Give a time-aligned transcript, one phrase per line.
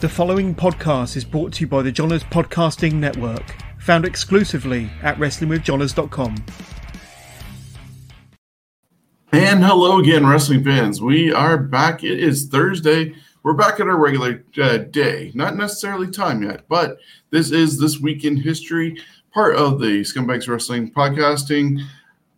[0.00, 5.18] The following podcast is brought to you by the Johners Podcasting Network, found exclusively at
[5.18, 6.36] WrestlingWithJohners.com.
[9.32, 11.02] And hello again, wrestling fans.
[11.02, 12.02] We are back.
[12.02, 13.14] It is Thursday.
[13.42, 16.96] We're back at our regular uh, day, not necessarily time yet, but
[17.28, 18.96] this is This Week in History,
[19.34, 21.78] part of the Scumbags Wrestling Podcasting,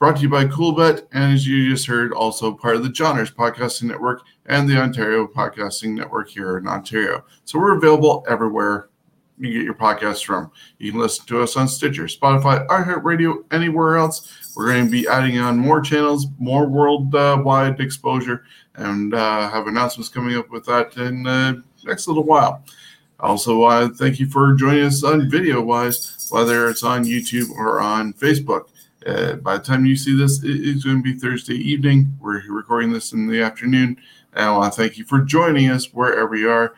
[0.02, 3.30] brought to you by Coolbet, and as you just heard, also part of the Johners
[3.30, 7.24] Podcasting Network and the Ontario Podcasting Network here in Ontario.
[7.44, 8.88] So we're available everywhere
[9.38, 10.50] you get your podcasts from.
[10.78, 14.52] You can listen to us on Stitcher, Spotify, iHeartRadio, anywhere else.
[14.56, 20.08] We're going to be adding on more channels, more worldwide exposure, and uh, have announcements
[20.08, 22.64] coming up with that in the next little while.
[23.20, 27.78] Also, uh, thank you for joining us on video wise, whether it's on YouTube or
[27.78, 28.64] on Facebook.
[29.06, 32.16] Uh, by the time you see this, it's going to be Thursday evening.
[32.20, 33.96] We're recording this in the afternoon.
[34.32, 36.74] And I want to thank you for joining us wherever you are.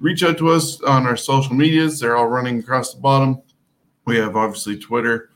[0.00, 2.00] Reach out to us on our social medias.
[2.00, 3.40] They're all running across the bottom.
[4.04, 5.30] We have obviously Twitter,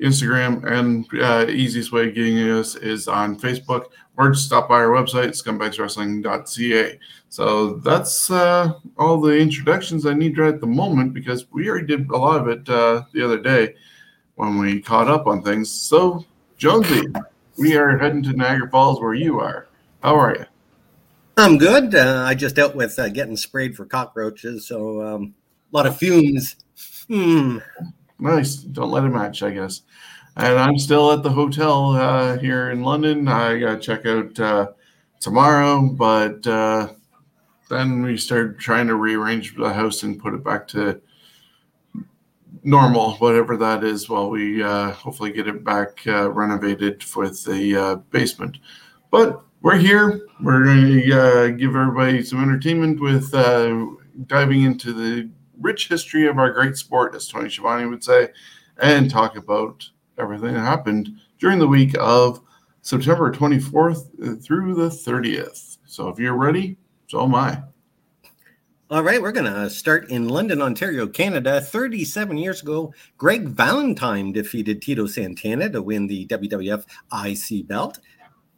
[0.00, 3.86] Instagram, and uh, easiest way of getting us is on Facebook
[4.18, 6.98] or just stop by our website, scumbagswrestling.ca.
[7.30, 11.86] So that's uh, all the introductions I need right at the moment because we already
[11.86, 13.74] did a lot of it uh, the other day
[14.36, 15.70] when we caught up on things.
[15.70, 16.24] So,
[16.56, 17.06] Jonesy,
[17.58, 19.68] we are heading to Niagara Falls where you are.
[20.02, 20.46] How are you?
[21.36, 21.94] I'm good.
[21.94, 25.34] Uh, I just dealt with uh, getting sprayed for cockroaches, so um,
[25.72, 26.56] a lot of fumes.
[27.08, 27.58] Hmm.
[28.18, 28.56] Nice.
[28.56, 29.82] Don't let it match, I guess.
[30.36, 33.28] And I'm still at the hotel uh, here in London.
[33.28, 34.68] I got to check out uh,
[35.20, 36.88] tomorrow, but uh,
[37.68, 41.00] then we started trying to rearrange the house and put it back to
[42.64, 47.76] normal, whatever that is, while we uh, hopefully get it back uh, renovated with the
[47.76, 48.58] uh, basement.
[49.10, 50.26] But we're here.
[50.40, 53.86] We're going to uh, give everybody some entertainment with uh,
[54.26, 55.30] diving into the
[55.60, 58.28] rich history of our great sport, as Tony Schiavone would say,
[58.80, 62.40] and talk about everything that happened during the week of
[62.82, 65.78] September 24th through the 30th.
[65.86, 67.62] So if you're ready, so am I.
[68.92, 71.62] All right, we're going to start in London, Ontario, Canada.
[71.62, 76.84] 37 years ago, Greg Valentine defeated Tito Santana to win the WWF
[77.24, 78.00] IC belt,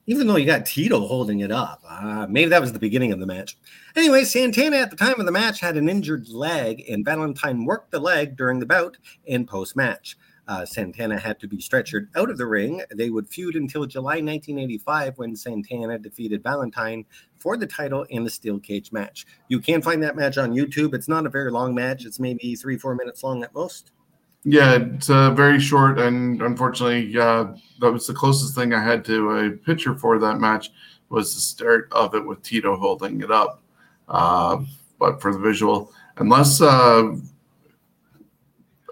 [0.08, 1.84] even though you got Tito holding it up.
[1.88, 3.56] Uh, maybe that was the beginning of the match.
[3.94, 7.92] Anyway, Santana at the time of the match had an injured leg, and Valentine worked
[7.92, 8.96] the leg during the bout
[9.28, 10.16] and post match.
[10.46, 12.82] Uh, Santana had to be stretchered out of the ring.
[12.94, 17.04] They would feud until July 1985 when Santana defeated Valentine
[17.38, 19.26] for the title in the steel cage match.
[19.48, 20.94] You can find that match on YouTube.
[20.94, 23.92] It's not a very long match, it's maybe three, four minutes long at most.
[24.46, 27.46] Yeah, it's uh, very short, and unfortunately, uh,
[27.80, 30.70] that was the closest thing I had to a picture for that match
[31.08, 33.62] was the start of it with Tito holding it up.
[34.06, 34.58] Uh,
[34.98, 36.60] but for the visual, unless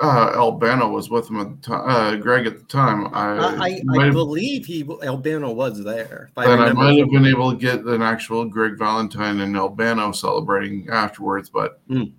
[0.00, 1.88] uh, Albano was with him at the time.
[1.88, 3.08] Uh, Greg at the time.
[3.14, 6.30] I, I, I believe he Albano was there.
[6.36, 10.12] Then I, I might have been able to get an actual Greg Valentine and Albano
[10.12, 11.86] celebrating afterwards, but.
[11.88, 12.12] Mm.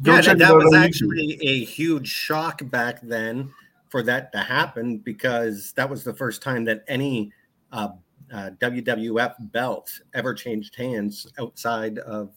[0.00, 1.48] Yeah, that, that was actually YouTube.
[1.48, 3.52] a huge shock back then
[3.88, 7.32] for that to happen because that was the first time that any
[7.72, 7.88] uh,
[8.32, 12.30] uh, WWF belt ever changed hands outside of,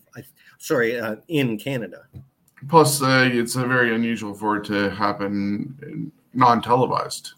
[0.58, 2.06] sorry, uh, in Canada.
[2.70, 7.34] Plus, uh, it's a very unusual for it to happen non-televised.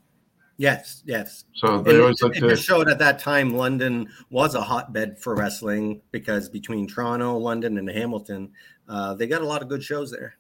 [0.58, 1.46] Yes, yes.
[1.54, 4.62] So they it, always like it to just showed at that time London was a
[4.62, 8.52] hotbed for wrestling because between Toronto, London, and Hamilton,
[8.88, 10.36] uh, they got a lot of good shows there.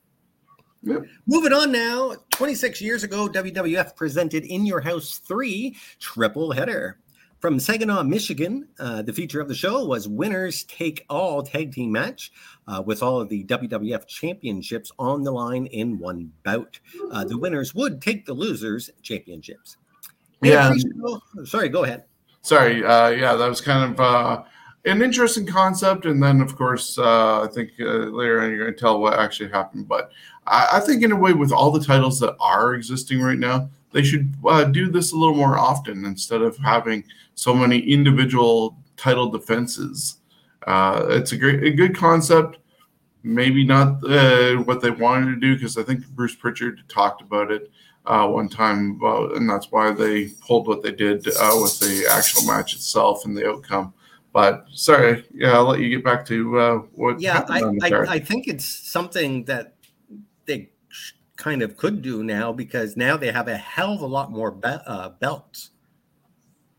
[0.83, 1.05] Yep.
[1.25, 6.99] Moving on now, 26 years ago, WWF presented In Your House 3 triple header.
[7.43, 11.91] From Saginaw, Michigan, uh, the feature of the show was Winners Take All Tag Team
[11.91, 12.31] Match
[12.69, 16.79] uh, with all of the WWF championships on the line in one bout.
[17.11, 19.75] Uh, the winners would take the losers' championships.
[20.41, 20.73] Yeah.
[21.43, 22.05] Sorry, go ahead.
[22.43, 22.81] Sorry.
[22.81, 24.43] Uh, yeah, that was kind of uh,
[24.85, 26.05] an interesting concept.
[26.05, 29.49] And then, of course, uh, I think later on you're going to tell what actually
[29.49, 29.89] happened.
[29.89, 30.11] But
[30.47, 33.69] I, I, think, in a way, with all the titles that are existing right now,
[33.93, 34.35] they should
[34.71, 37.03] do this a little more often instead of having–
[37.35, 40.17] so many individual title defenses.
[40.67, 42.59] Uh, it's a great, a good concept.
[43.23, 47.51] Maybe not uh, what they wanted to do because I think Bruce Pritchard talked about
[47.51, 47.71] it
[48.05, 52.45] uh, one time, and that's why they pulled what they did uh, with the actual
[52.45, 53.93] match itself and the outcome.
[54.33, 57.21] But sorry, yeah, I'll let you get back to uh, what.
[57.21, 59.72] Yeah, I, I, I think it's something that
[61.37, 64.51] kind of could do now because now they have a hell of a lot more
[64.51, 65.71] be- uh, belts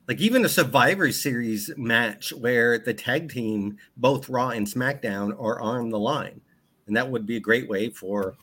[0.09, 5.61] Like even a Survivor Series match where the tag team, both Raw and SmackDown, are
[5.61, 6.41] on the line,
[6.87, 8.37] and that would be a great way for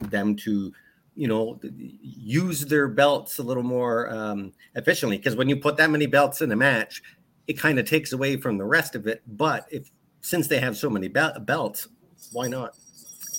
[0.00, 0.72] them to,
[1.14, 1.60] you know,
[2.02, 5.18] use their belts a little more um, efficiently.
[5.18, 7.02] Because when you put that many belts in a match,
[7.46, 9.22] it kind of takes away from the rest of it.
[9.26, 9.90] But if
[10.20, 11.88] since they have so many be- belts,
[12.32, 12.74] why not?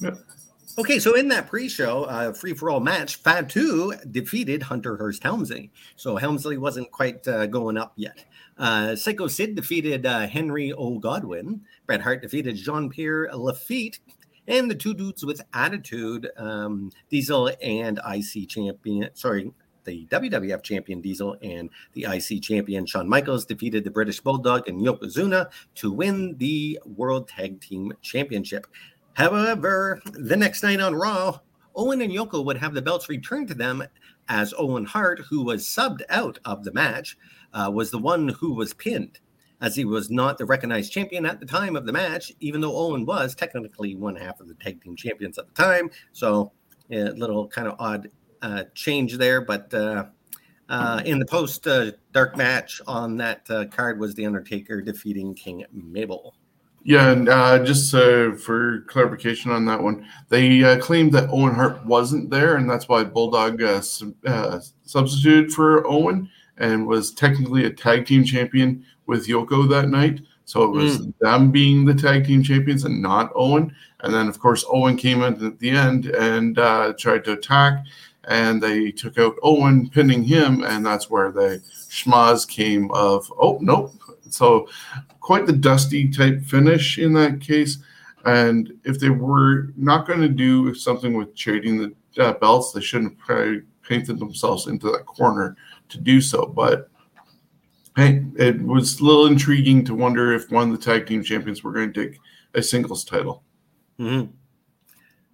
[0.02, 0.12] Yeah.
[0.76, 5.72] Okay, so in that pre-show, uh, free for all match, Fatu defeated Hunter Hearst Helmsley.
[5.96, 8.26] So Helmsley wasn't quite uh, going up yet.
[8.58, 10.98] Uh, Psycho Sid defeated uh, Henry O.
[10.98, 11.62] Godwinn.
[11.86, 14.00] Bret Hart defeated Jean Pierre Lafitte.
[14.48, 19.54] And the two dudes with attitude, um, Diesel and IC champion, sorry,
[19.86, 24.82] the WWF champion Diesel and the IC champion Shawn Michaels defeated the British Bulldog and
[24.82, 28.68] Yokozuna to win the World Tag Team Championship.
[29.14, 31.40] However, the next night on Raw,
[31.76, 33.84] Owen and Yoko would have the belts returned to them
[34.30, 37.18] as Owen Hart, who was subbed out of the match,
[37.54, 39.20] uh, was the one who was pinned,
[39.62, 42.76] as he was not the recognized champion at the time of the match, even though
[42.76, 45.90] Owen was technically one half of the tag team champions at the time.
[46.12, 46.52] So,
[46.92, 48.10] a little kind of odd
[48.42, 49.42] uh, change there.
[49.42, 50.06] But uh,
[50.70, 55.34] uh, in the post uh, dark match on that uh, card was The Undertaker defeating
[55.34, 56.36] King Mabel.
[56.86, 61.56] Yeah, and uh, just uh, for clarification on that one, they uh, claimed that Owen
[61.56, 67.14] Hart wasn't there, and that's why Bulldog uh, sub- uh, substituted for Owen and was
[67.14, 70.22] technically a tag team champion with Yoko that night.
[70.46, 73.74] So it was them being the tag team champions and not Owen.
[74.02, 77.86] And then, of course, Owen came in at the end and uh, tried to attack,
[78.26, 83.58] and they took out Owen, pinning him, and that's where the schmaz came of, oh,
[83.62, 83.94] nope.
[84.34, 84.68] So
[85.20, 87.78] quite the dusty type finish in that case.
[88.26, 92.82] And if they were not going to do something with trading the uh, belts, they
[92.82, 95.58] shouldn't have painted themselves into that corner
[95.90, 96.46] to do so.
[96.46, 96.90] But
[97.96, 101.64] hey, it was a little intriguing to wonder if one of the tag team champions
[101.64, 102.20] were going to take
[102.54, 103.44] a singles title.
[104.00, 104.32] Mm-hmm.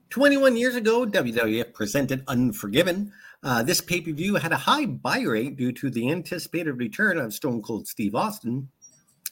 [0.09, 3.11] 21 years ago, WWF presented Unforgiven.
[3.43, 7.17] Uh, this pay per view had a high buy rate due to the anticipated return
[7.17, 8.67] of Stone Cold Steve Austin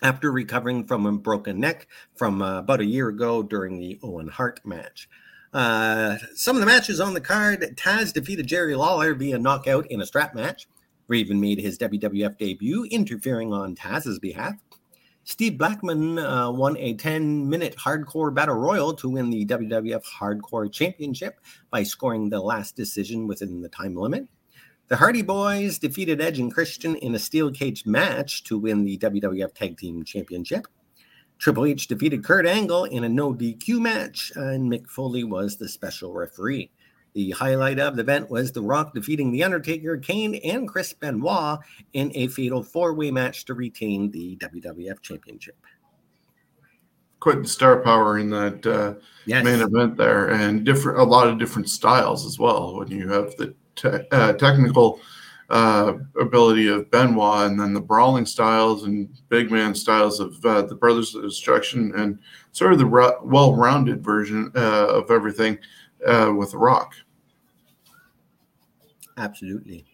[0.02, 4.28] after recovering from a broken neck from uh, about a year ago during the Owen
[4.28, 5.10] Hart match.
[5.54, 10.02] Uh, some of the matches on the card Taz defeated Jerry Lawler via knockout in
[10.02, 10.68] a strap match.
[11.08, 14.56] Raven made his WWF debut, interfering on Taz's behalf.
[15.24, 20.72] Steve Blackman uh, won a 10 minute hardcore battle royal to win the WWF Hardcore
[20.72, 21.40] Championship
[21.70, 24.26] by scoring the last decision within the time limit.
[24.90, 28.98] The Hardy Boys defeated Edge and Christian in a steel cage match to win the
[28.98, 30.66] WWF Tag Team Championship.
[31.40, 35.68] Triple H defeated Kurt Angle in a no DQ match, and Mick Foley was the
[35.68, 36.72] special referee.
[37.14, 41.60] The highlight of the event was The Rock defeating The Undertaker, Kane, and Chris Benoit
[41.94, 45.58] in a fatal four way match to retain the WWF Championship.
[47.20, 48.94] Quite the star power in that uh,
[49.26, 49.44] Yes.
[49.44, 52.78] main event there, and different a lot of different styles as well.
[52.78, 55.00] When you have the te- uh, technical
[55.50, 60.64] uh, ability of Benoit, and then the brawling styles and big man styles of uh,
[60.64, 62.20] the Brothers of Destruction, and
[62.52, 65.58] sort of the ru- well-rounded version uh, of everything
[66.06, 66.96] uh, with Rock.
[69.16, 69.86] Absolutely.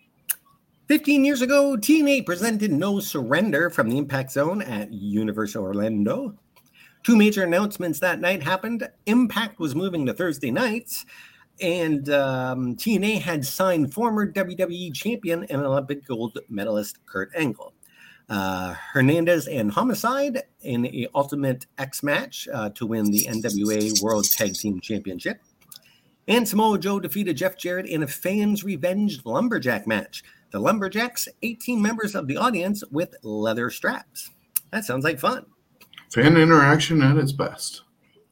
[0.88, 6.36] 15 years ago, TNA presented No Surrender from the Impact Zone at Universal Orlando.
[7.04, 8.88] Two major announcements that night happened.
[9.06, 11.06] Impact was moving to Thursday nights,
[11.62, 17.74] and um, TNA had signed former WWE champion and Olympic gold medalist Kurt Angle.
[18.30, 24.30] Uh, Hernandez and Homicide in a Ultimate X match uh, to win the NWA World
[24.32, 25.40] Tag Team Championship.
[26.28, 30.24] And Samoa Joe defeated Jeff Jarrett in a fans' revenge lumberjack match.
[30.52, 34.30] The lumberjacks, 18 members of the audience with leather straps.
[34.72, 35.46] That sounds like fun.
[36.12, 37.82] Fan interaction at its best.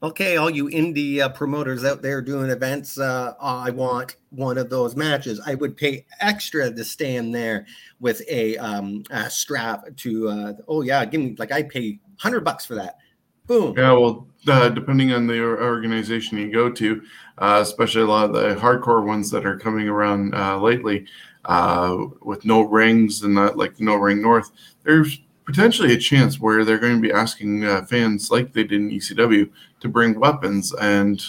[0.04, 4.68] Okay, all you indie uh, promoters out there doing events, uh, I want one of
[4.68, 5.40] those matches.
[5.46, 7.68] I would pay extra to stand there
[8.00, 10.28] with a, um, a strap to.
[10.28, 12.98] Uh, oh yeah, give me like I pay hundred bucks for that.
[13.46, 13.76] Boom.
[13.78, 17.04] Yeah, well, depending on the organization you go to,
[17.38, 21.06] uh, especially a lot of the hardcore ones that are coming around uh, lately,
[21.46, 24.50] uh, with no rings and not like No Ring North,
[24.84, 28.90] there's potentially a chance where they're going to be asking fans, like they did in
[28.90, 29.50] ECW,
[29.82, 31.22] to bring weapons and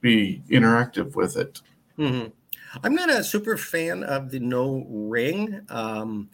[0.00, 1.62] be interactive with it.
[1.98, 2.32] Mhm.
[2.82, 5.60] I'm not a super fan of the no ring.
[5.68, 6.28] Um,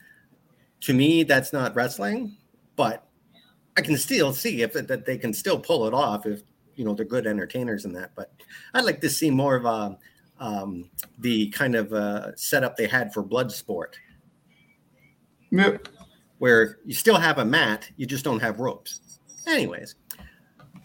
[0.80, 2.36] to me, that's not wrestling,
[2.76, 3.06] but
[3.76, 6.42] I can still see if that they can still pull it off if
[6.76, 8.12] you know they're good entertainers in that.
[8.16, 8.32] But
[8.72, 9.98] I'd like to see more of a,
[10.38, 13.94] um, the kind of uh, setup they had for Bloodsport.
[15.52, 15.88] Yep.
[16.38, 19.18] where you still have a mat, you just don't have ropes.
[19.46, 19.96] Anyways,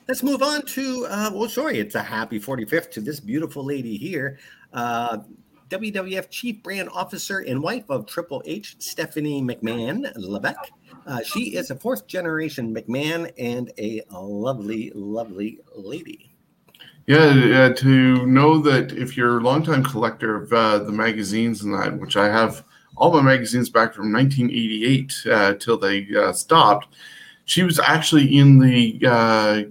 [0.07, 3.97] let's move on to, uh, well, sorry, it's a happy 45th to this beautiful lady
[3.97, 4.39] here.
[4.73, 5.19] Uh,
[5.69, 10.71] WWF Chief Brand Officer and wife of Triple H, Stephanie McMahon Levesque.
[11.07, 16.31] Uh, she is a fourth generation McMahon and a lovely, lovely lady.
[17.07, 21.73] Yeah, uh, to know that if you're a longtime collector of uh, the magazines and
[21.73, 22.63] that, which I have
[22.97, 26.95] all my magazines back from 1988 uh, till they uh, stopped,
[27.45, 29.63] she was actually in the uh,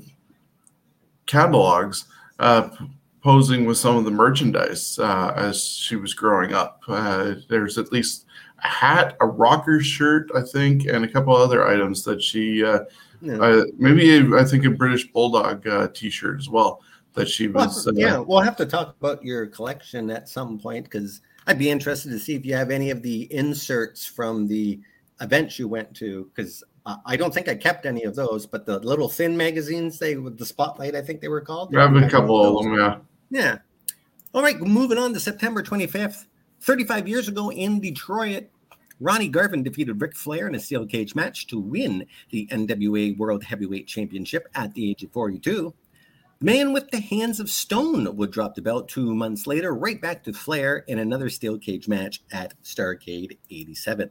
[1.34, 2.04] catalogs
[2.38, 2.68] uh,
[3.22, 6.80] posing with some of the merchandise uh, as she was growing up.
[6.88, 8.26] Uh, there's at least
[8.62, 12.64] a hat, a rocker shirt, I think, and a couple other items that she.
[12.64, 12.80] Uh,
[13.20, 13.62] yeah.
[13.78, 16.82] maybe a, I think a British Bulldog T-shirt as well
[17.14, 17.86] that she was.
[17.86, 21.58] Well, yeah, uh, we'll have to talk about your collection at some point because I'd
[21.58, 24.80] be interested to see if you have any of the inserts from the
[25.20, 28.66] events you went to because uh, I don't think I kept any of those, but
[28.66, 31.74] the little thin magazines they with the spotlight, I think they were called.
[31.74, 32.98] I have a couple of them, yeah.
[33.30, 33.58] Yeah.
[34.34, 36.26] All right, moving on to September 25th.
[36.60, 38.48] 35 years ago in Detroit,
[39.00, 43.44] Ronnie Garvin defeated Ric Flair in a steel cage match to win the NWA World
[43.44, 45.74] Heavyweight Championship at the age of 42.
[46.40, 50.00] The Man with the Hands of Stone would drop the belt two months later, right
[50.00, 54.10] back to Flair in another steel cage match at Starcade 87.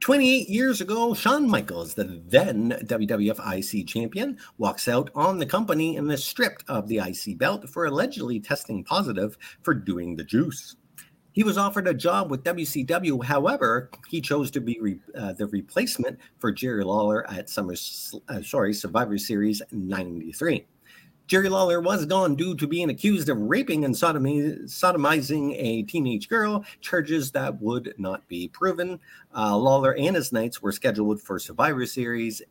[0.00, 5.98] 28 years ago, Shawn Michaels, the then WWF IC champion, walks out on the company
[5.98, 10.76] and is stripped of the IC belt for allegedly testing positive for doing the juice.
[11.32, 13.22] He was offered a job with WCW.
[13.22, 17.74] However, he chose to be re, uh, the replacement for Jerry Lawler at Summer,
[18.28, 20.66] uh, sorry, Survivor Series '93.
[21.30, 26.28] Jerry Lawler was gone due to being accused of raping and sodomy, sodomizing a teenage
[26.28, 28.98] girl, charges that would not be proven.
[29.32, 32.42] Uh, Lawler and his Knights were scheduled for Survivor Series.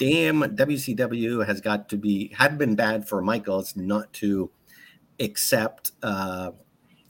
[0.00, 4.50] Damn, WCW has got to be had been bad for Michaels not to
[5.20, 6.52] accept uh,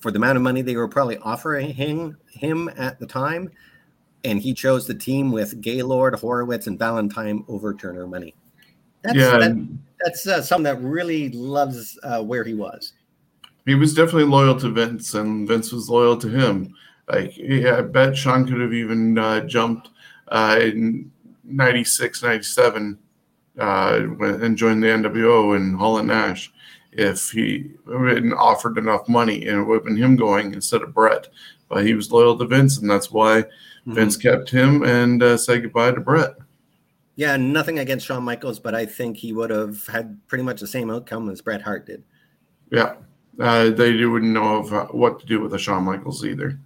[0.01, 3.53] for the amount of money they were probably offering him, him at the time.
[4.25, 8.35] And he chose the team with Gaylord, Horowitz, and Valentine over Turner money.
[9.03, 12.93] That's, yeah, that, that's uh, something that really loves uh, where he was.
[13.65, 16.73] He was definitely loyal to Vince, and Vince was loyal to him.
[17.09, 19.91] Like, yeah, I bet Shawn could have even uh, jumped
[20.29, 21.11] uh, in
[21.43, 22.99] 96, 97
[23.59, 26.53] uh, and joined the NWO and Hall and Nash
[26.93, 30.95] if he hadn't offered enough money and it would have been him going instead of
[30.95, 31.29] Bret.
[31.69, 33.95] But he was loyal to Vince, and that's why mm-hmm.
[33.95, 36.37] Vince kept him and uh, said goodbye to Bret.
[37.17, 40.67] Yeah, nothing against Shawn Michaels, but I think he would have had pretty much the
[40.67, 42.05] same outcome as Bret Hart did.
[42.71, 42.97] Yeah,
[43.41, 46.61] uh, they wouldn't know of uh, what to do with a Shawn Michaels either.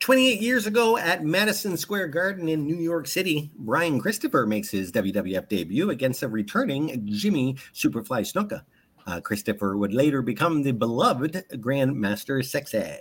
[0.00, 4.90] 28 years ago at Madison Square Garden in New York City, Brian Christopher makes his
[4.90, 8.62] WWF debut against a returning Jimmy Superfly Snuka.
[9.06, 13.00] Uh, Christopher would later become the beloved Grandmaster Sexay.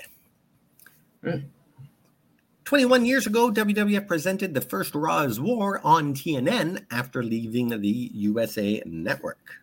[2.70, 8.80] 21 years ago, WWF presented the first Raw's War on TNN after leaving the USA
[8.86, 9.56] Network.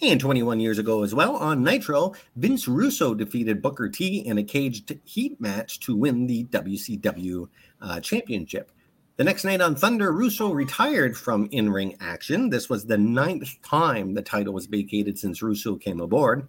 [0.00, 4.42] And 21 years ago as well, on Nitro, Vince Russo defeated Booker T in a
[4.42, 7.46] caged heat match to win the WCW
[7.82, 8.72] uh, championship.
[9.18, 12.48] The next night on Thunder, Russo retired from in ring action.
[12.48, 16.48] This was the ninth time the title was vacated since Russo came aboard.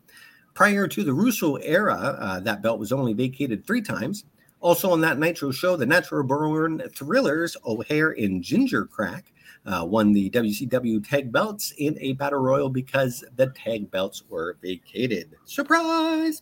[0.54, 4.24] Prior to the Russo era, uh, that belt was only vacated three times.
[4.66, 9.22] Also on that Nitro show, the Natural Born Thrillers, O'Haire and Jindrak,
[9.64, 14.58] uh, won the WCW tag belts in a battle royal because the tag belts were
[14.64, 15.36] vacated.
[15.46, 16.42] Surprise!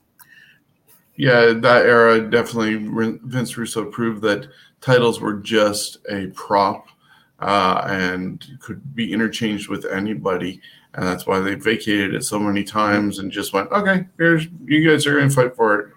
[1.18, 2.88] Yeah, that era definitely
[3.26, 4.48] Vince Russo proved that
[4.80, 6.88] titles were just a prop
[7.40, 10.62] uh, and could be interchanged with anybody.
[10.94, 14.90] And that's why they vacated it so many times and just went, okay, here's you
[14.90, 15.90] guys are going to fight for it.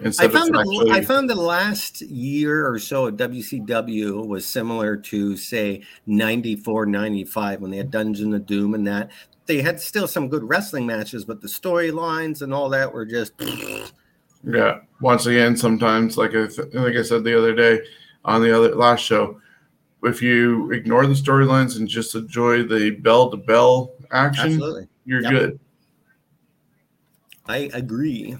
[0.00, 4.96] Instead I found, the, I found the last year or so at WCW was similar
[4.96, 9.10] to, say, 94, 95 when they had Dungeon of Doom and that.
[9.46, 13.32] They had still some good wrestling matches, but the storylines and all that were just.
[14.44, 14.78] Yeah.
[15.00, 17.80] Once again, sometimes, like I, th- like I said the other day,
[18.24, 19.40] on the other last show.
[20.04, 24.86] If you ignore the storylines and just enjoy the bell to bell action, Absolutely.
[25.04, 25.32] you're yep.
[25.32, 25.60] good.
[27.46, 28.36] I agree.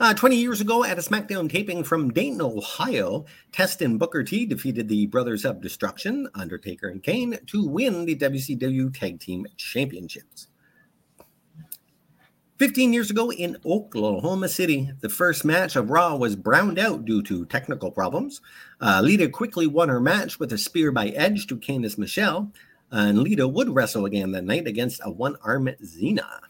[0.00, 4.46] Uh, 20 years ago, at a SmackDown taping from Dayton, Ohio, Test and Booker T
[4.46, 10.46] defeated the Brothers of Destruction, Undertaker and Kane, to win the WCW Tag Team Championships.
[12.60, 17.22] 15 years ago in Oklahoma City, the first match of Raw was browned out due
[17.24, 18.40] to technical problems.
[18.80, 22.52] Uh, Lita quickly won her match with a spear by Edge to Candice Michelle,
[22.92, 26.40] and Lita would wrestle again that night against a one armed Xena.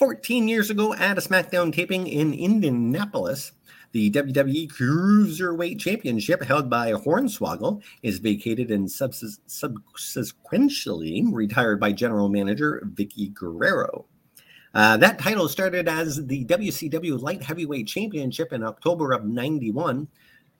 [0.00, 3.52] 14 years ago at a SmackDown taping in Indianapolis,
[3.92, 12.82] the WWE Cruiserweight Championship, held by Hornswoggle, is vacated and subsequently retired by General Manager
[12.94, 14.06] Vickie Guerrero.
[14.72, 20.08] Uh, that title started as the WCW Light Heavyweight Championship in October of 91.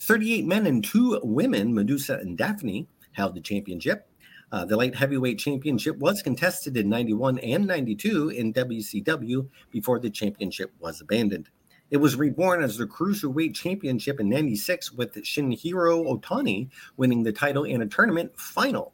[0.01, 4.07] 38 men and two women, Madusa and Daffney, held the championship.
[4.52, 10.11] Uh, the light heavyweight championship was contested in 91 and 92 in WCW before the
[10.11, 11.49] championship was abandoned.
[11.90, 17.65] It was reborn as the Cruiserweight Championship in 96 with Shinjiro Otani winning the title
[17.65, 18.93] in a tournament final.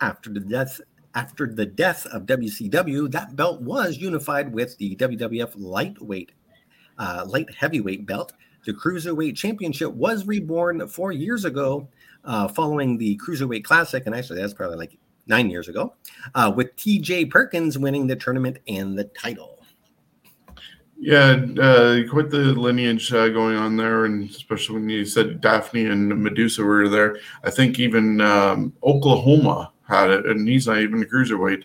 [0.00, 0.80] After the death
[1.16, 6.32] after the death of WCW, that belt was unified with the WWF lightweight
[6.98, 8.32] uh, light heavyweight belt.
[8.64, 11.88] The Cruiserweight Championship was reborn 4 years ago
[12.24, 15.94] uh, following the Cruiserweight Classic and actually that's probably like 9 years ago
[16.34, 19.54] uh, with TJ Perkins winning the tournament and the title.
[20.98, 25.86] Yeah, uh, quite the lineage uh, going on there, and especially when you said Daffney
[25.86, 27.18] and Madusa were there.
[27.42, 31.64] I think even um, Oklahoma had it, and he's not even a cruiserweight.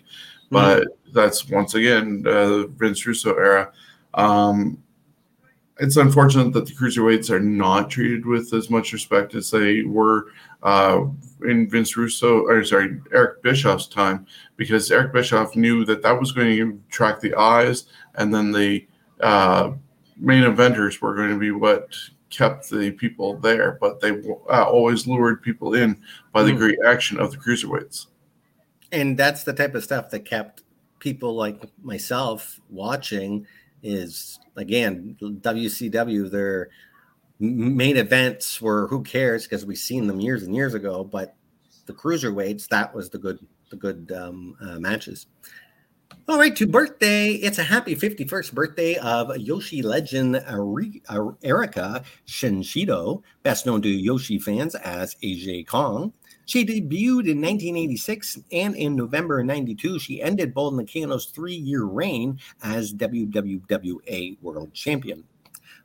[0.50, 1.12] But mm-hmm.
[1.12, 3.72] that's once again uh, Vince Russo era.
[4.14, 4.82] Um,
[5.80, 10.26] it's unfortunate that the cruiserweights are not treated with as much respect as they were
[10.62, 11.04] uh,
[11.44, 16.32] in Vince Russo, or sorry, Eric Bischoff's time, because Eric Bischoff knew that that was
[16.32, 18.86] going to attract the eyes, and then the
[19.20, 19.72] uh,
[20.18, 21.94] main eventers were going to be what
[22.28, 24.10] kept the people there, but they
[24.50, 25.96] uh, always lured people in
[26.32, 26.58] by the mm.
[26.58, 28.06] great action of the cruiserweights.
[28.92, 30.62] And that's the type of stuff that kept
[30.98, 33.46] people like myself watching.
[33.82, 36.30] Is again WCW.
[36.30, 36.70] Their
[37.38, 41.36] main events were who cares because we've seen them years and years ago, but
[41.86, 43.38] the cruiserweights that was the good
[43.70, 45.26] the good um, uh, matches.
[46.28, 50.36] All right, to birthday, it's a happy 51st birthday of Joshi legend
[51.42, 56.12] Erika Shishido, best known to Joshi fans as Aja Kong.
[56.50, 62.40] She debuted in 1986, and in November 92, she ended Bull Nakano's three year reign
[62.64, 65.22] as WWWA World Champion.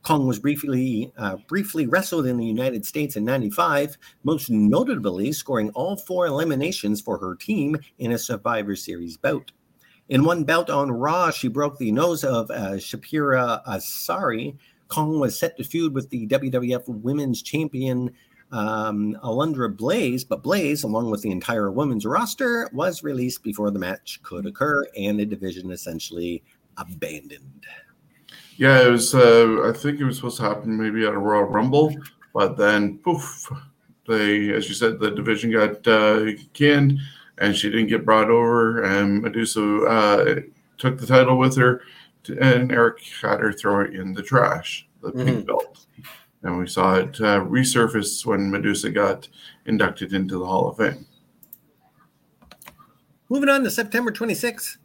[0.02, 5.70] Kong was briefly uh, briefly wrestled in the United States in 95, most notably scoring
[5.76, 9.52] all four eliminations for her team in a Survivor Series bout.
[10.10, 14.58] In one bout on Raw, she broke the nose of uh, Shapira Asari.
[14.88, 18.16] Kong was set to feud with the WWF Women's Champion
[18.52, 23.80] um, Alundra Blaze, but Blaze, along with the entire women's roster, was released before the
[23.80, 26.44] match could occur, and the division essentially
[26.78, 27.66] abandoned.
[28.58, 29.14] Yeah, it was.
[29.14, 31.96] Uh, I think it was supposed to happen maybe at a Royal Rumble,
[32.34, 33.52] but then poof,
[34.08, 37.00] they, as you said, the division got uh, canned
[37.38, 38.84] and she didn't get brought over.
[38.84, 40.42] And Madusa uh,
[40.78, 41.82] took the title with her,
[42.24, 45.26] to, and Eric had her throw it in the trash, the mm-hmm.
[45.26, 45.86] pink belt.
[46.46, 49.28] And we saw it uh, resurface when Madusa got
[49.66, 51.06] inducted into the Hall of Fame.
[53.30, 54.78] Moving on to September 26th.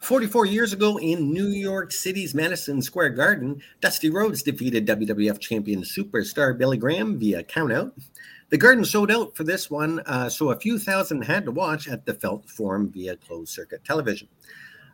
[0.00, 5.82] 44 years ago in New York City's Madison Square Garden, Dusty Rhodes defeated WWF champion
[5.82, 7.92] superstar Billy Graham via countout.
[8.50, 11.88] The garden sold out for this one, uh, so a few thousand had to watch
[11.88, 14.26] at the Felt Forum via closed circuit television.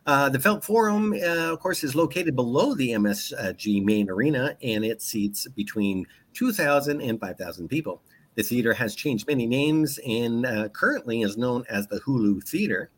[0.07, 4.83] Uh, the Felt Forum, uh, of course, is located below the MSG main arena and
[4.83, 8.01] it seats between 2,000 and 5,000 people.
[8.35, 12.89] The theater has changed many names and uh, currently is known as the Hulu Theater.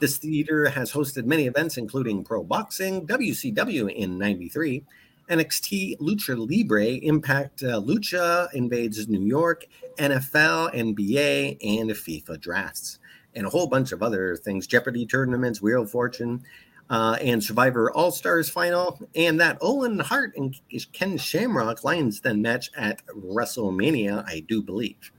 [0.00, 4.82] This theater has hosted many events, including pro boxing, WCW in 93,
[5.30, 9.66] NXT Lucha Libre, Impact uh, Lucha invades New York,
[9.98, 12.98] NFL, NBA, and FIFA drafts,
[13.34, 16.42] and a whole bunch of other things Jeopardy tournaments, Wheel of Fortune,
[16.90, 20.54] uh, and Survivor All Stars final, and that Owen Hart and
[20.92, 25.12] Ken Shamrock Lions Den match at WrestleMania, I do believe.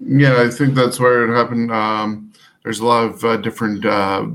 [0.00, 1.72] Yeah, I think that's where it happened.
[1.72, 4.26] Um, there's a lot of uh, different uh,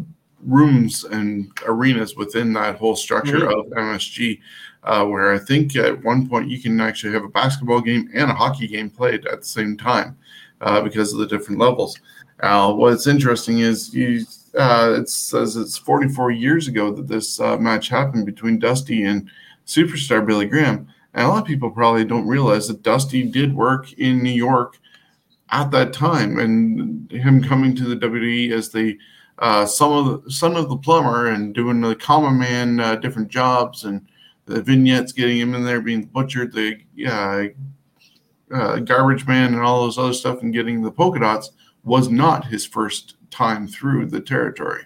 [0.45, 3.59] rooms and arenas within that whole structure mm-hmm.
[3.59, 4.39] of MSG
[4.83, 8.31] uh, where I think at one point you can actually have a basketball game and
[8.31, 10.17] a hockey game played at the same time
[10.61, 11.99] uh, because of the different levels.
[12.41, 14.25] Uh, what's interesting is you,
[14.57, 19.29] uh, it says it's 44 years ago that this uh, match happened between Dusty and
[19.65, 20.87] superstar Billy Graham.
[21.13, 24.79] And a lot of people probably don't realize that Dusty did work in New York
[25.51, 28.97] at that time, and him coming to the WWE as the
[29.39, 33.27] uh, some of the son of the plumber and doing the common man uh, different
[33.27, 34.07] jobs and
[34.45, 36.77] the vignettes getting him in there being butchered the
[37.07, 37.45] uh,
[38.53, 41.51] uh, garbage man and all those other stuff and getting the polka dots
[41.83, 44.83] was not his first time through the territory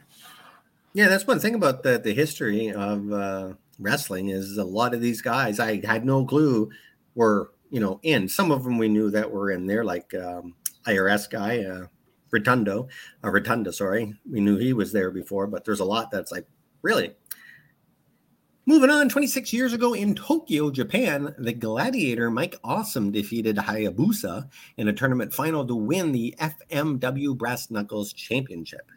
[0.93, 5.01] Yeah, that's one thing about the the history of uh, wrestling is a lot of
[5.01, 6.69] these guys I had no clue
[7.15, 8.29] were you know in.
[8.29, 10.55] Some of them we knew that were in there, like um,
[10.88, 11.88] IRS guy uh,
[12.31, 12.88] Rotundo,
[13.23, 13.73] uh, Rotunda.
[13.73, 16.47] Sorry, we knew he was there before, but there's a lot that's like
[16.81, 17.13] really.
[18.67, 24.88] Moving on, 26 years ago in Tokyo, Japan, the gladiator Mike Awesome defeated Hayabusa in
[24.88, 28.89] a tournament final to win the FMW Brass Knuckles Championship.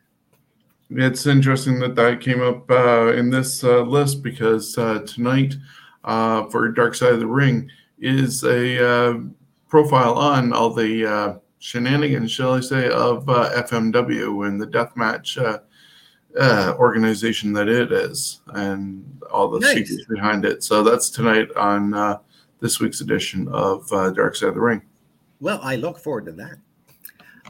[0.88, 5.54] It's interesting that that came up uh, in this uh, list because uh, tonight
[6.04, 9.18] uh, for Dark Side of the Ring is a uh,
[9.68, 14.66] profile on all the uh, shenanigans, shall I say, of FMW and the
[16.38, 19.74] deathmatch organization that it is, and all the Nice.
[19.74, 20.62] secrets behind it.
[20.64, 22.18] So that's tonight on uh,
[22.61, 24.83] this week's edition of uh, Dark Side of the Ring.
[25.40, 26.57] Well, I look forward to that.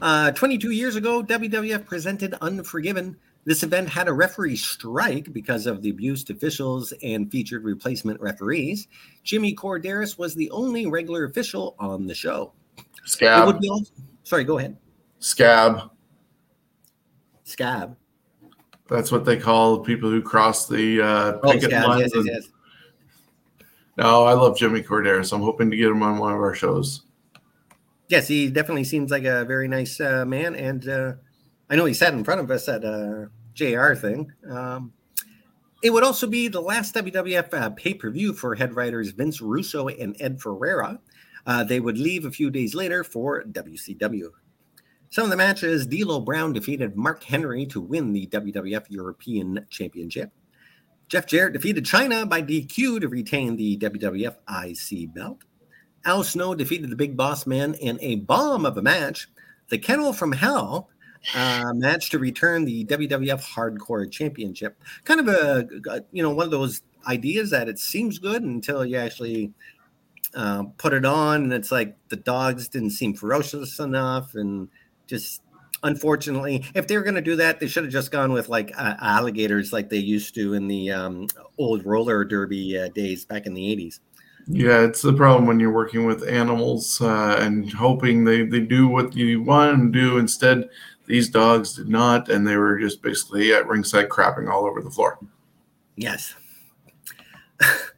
[0.01, 3.17] Uh, 22 years ago, WWF presented Unforgiven.
[3.45, 8.19] This event had a referee strike because of the abuse to officials and featured replacement
[8.21, 8.87] referees.
[9.23, 12.53] Jimmy Korderas was the only regular official on the show.
[13.05, 13.91] Scab, would be also,
[14.23, 14.77] sorry, go ahead.
[15.19, 15.89] scab.
[17.43, 17.95] Scab.
[18.89, 22.11] That's what they call people who cross the uh, Oh, picket lines.
[22.15, 22.49] Yes, yes.
[23.97, 25.33] No, I love Jimmy Korderas.
[25.33, 27.03] I'm hoping to get him on one of our shows.
[28.07, 30.55] Yes, he definitely seems like a very nice uh, man.
[30.55, 31.13] And uh,
[31.69, 34.31] I know he sat in front of us at a JR thing.
[34.49, 34.93] Um,
[35.83, 39.39] it would also be the last WWF uh, pay per view for head writers Vince
[39.41, 40.99] Russo and Ed Ferrara.
[41.45, 44.29] Uh, they would leave a few days later for WCW.
[45.11, 50.31] Some of the matches D'Lo Brown defeated Mark Henry to win the WWF European Championship.
[51.07, 55.39] Jeff Jarrett defeated Chyna by DQ to retain the WWF IC belt.
[56.05, 59.27] Al Snow defeated the Big Boss Man in a bomb of a match.
[59.69, 60.89] The Kennel from Hell
[61.35, 64.81] uh, match to return the WWF Hardcore Championship.
[65.03, 68.97] Kind of a, you know one of those ideas that it seems good until you
[68.97, 69.51] actually
[70.35, 74.69] uh, put it on, and it's like the dogs didn't seem ferocious enough, and
[75.09, 75.41] just
[75.83, 78.71] unfortunately, if they were going to do that, they should have just gone with like
[78.77, 83.45] uh, alligators, like they used to in the um, old roller derby uh, days back
[83.45, 83.99] in the eighties.
[84.47, 88.87] Yeah, it's the problem when you're working with animals uh, and hoping they, they do
[88.87, 90.17] what you want them to do.
[90.17, 90.69] Instead,
[91.05, 94.89] these dogs did not, and they were just basically at ringside crapping all over the
[94.89, 95.19] floor.
[95.95, 96.33] Yes.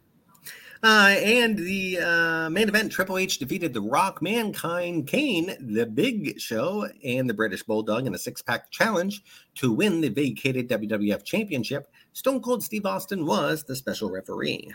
[0.83, 6.39] uh, and the uh, main event, Triple H defeated The Rock, Mankind, Kane, The Big
[6.39, 9.23] Show, and the British Bulldog in a six pack challenge
[9.55, 11.91] to win the vacated WWF Championship.
[12.13, 14.73] Stone Cold Steve Austin was the special referee.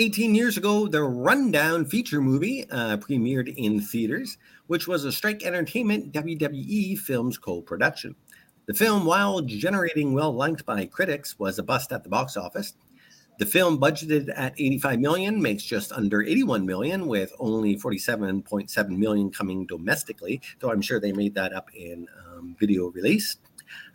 [0.00, 5.42] 18 years ago, the Rundown feature movie uh, premiered in theaters, which was a Strike
[5.42, 8.14] Entertainment WWE Films co production.
[8.66, 12.74] The film, while generating well liked by critics, was a bust at the box office.
[13.38, 19.30] The film budgeted at 85 million makes just under 81 million with only 47.7 million
[19.30, 23.36] coming domestically, though I'm sure they made that up in um, video release.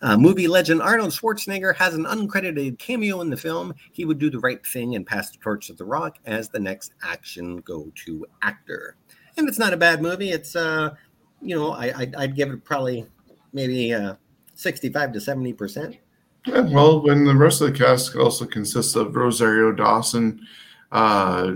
[0.02, 3.74] Uh, movie legend Arnold Schwarzenegger has an uncredited cameo in the film.
[3.92, 6.60] He would do the right thing and pass the torch to The Rock as the
[6.60, 8.96] next action go-to actor.
[9.36, 10.30] And it's not a bad movie.
[10.30, 10.96] It's uh,
[11.42, 13.06] you know, I I'd, I'd give it probably
[13.52, 14.16] maybe uh,
[14.56, 15.98] 65 to 70 percent.
[16.46, 20.46] Yeah, well, when the rest of the cast also consists of Rosario Dawson,
[20.92, 21.54] uh,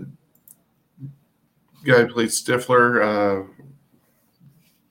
[1.84, 3.52] guy who played Stifler, uh,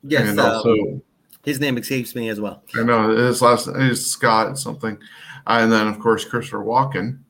[0.09, 1.03] Yes, and uh, also
[1.45, 2.63] his name escapes me as well.
[2.79, 4.99] I know his last name is Scott something,
[5.47, 7.21] Uh, and then of course Christopher Walken.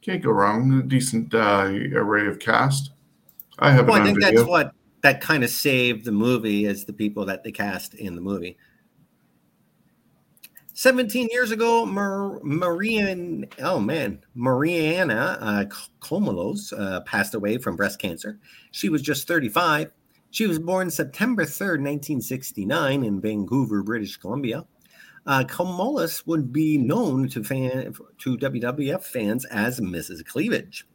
[0.00, 0.80] Can't go wrong.
[0.80, 2.90] A decent uh, array of cast.
[3.58, 4.40] I have Well, I think video.
[4.40, 8.14] that's what that kind of saved the movie is the people that they cast in
[8.14, 8.56] the movie.
[10.84, 15.64] 17 years ago, Mar- Marian, oh man, Mariana uh,
[16.02, 18.38] Komolos uh, passed away from breast cancer.
[18.70, 19.90] She was just 35.
[20.30, 24.66] She was born September 3rd, 1969, in Vancouver, British Columbia.
[25.24, 30.22] Uh, Komolos would be known to fan to WWF fans as Mrs.
[30.26, 30.86] Cleavage.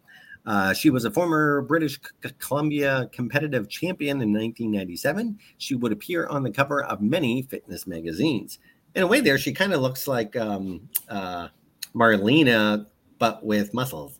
[0.46, 2.00] Uh, she was a former British
[2.38, 5.40] Columbia competitive champion in 1997.
[5.58, 8.60] She would appear on the cover of many fitness magazines.
[8.96, 11.50] In a way, there she kind of looks like um, uh,
[11.96, 12.86] Marlena,
[13.18, 14.20] but with muscles.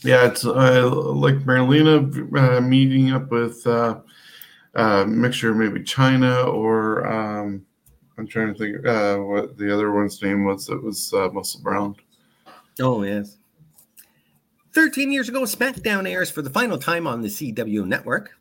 [0.00, 4.00] Yeah, it's uh, like Marlena uh, meeting up with uh,
[4.74, 7.66] uh, mixture of maybe Chyna or um,
[8.18, 10.68] I'm trying to think uh, what the other one's name was.
[10.68, 11.96] It was uh, Muscle Brown.
[12.80, 13.38] Oh, yes.
[14.72, 18.32] 13 years ago, SmackDown airs for the final time on the CW network.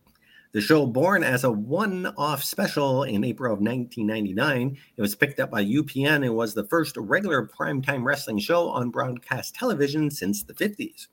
[0.53, 5.39] The show, born as a one off special in April of 1999, it was picked
[5.39, 10.43] up by UPN and was the first regular primetime wrestling show on broadcast television since
[10.43, 11.07] the 50s.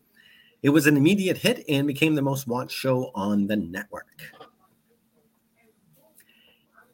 [0.62, 4.32] It was an immediate hit and became the most watched show on the network.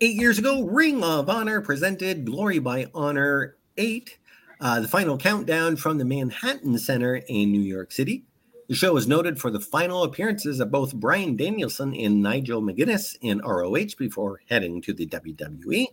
[0.01, 4.19] Eight years ago, Ring of Honor presented Glory by Honor 8,
[4.61, 8.25] uh, the final countdown from the Manhattan Center in New York City.
[8.71, 13.17] The show is noted for the final appearances of both Bryan Danielson and Nigel McGuinness
[13.21, 15.87] in ROH before heading to the WWE.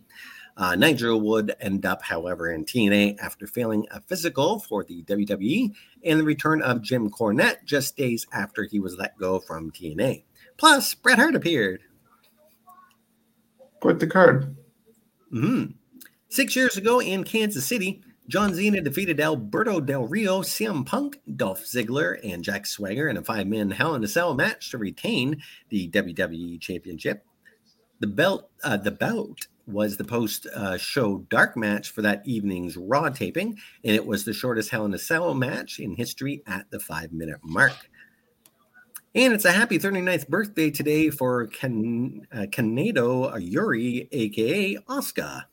[0.56, 5.74] Uh, Nigel would end up, however, in TNA after failing a physical for the WWE
[6.04, 10.22] and the return of Jim Cornette just days after he was let go from TNA.
[10.56, 11.80] Plus, Bret Hart appeared.
[13.80, 14.56] Quite the card.
[15.32, 15.72] Mm-hmm.
[16.28, 21.64] Six years ago in Kansas City, John Cena defeated Alberto Del Rio, CM Punk, Dolph
[21.64, 25.42] Ziggler, and Jack Swagger in a five man Hell in a Cell match to retain
[25.70, 27.24] the WWE Championship.
[28.00, 32.76] The belt, uh, the bout was the post uh, show dark match for that evening's
[32.76, 36.70] Raw taping, and it was the shortest Hell in a Cell match in history at
[36.70, 37.72] the five minute mark.
[39.14, 42.46] And it's a happy 39th birthday today for Kan- uh,
[43.38, 45.44] Yuri, aka Asuka.